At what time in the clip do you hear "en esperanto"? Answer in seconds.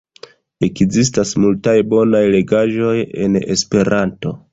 3.27-4.35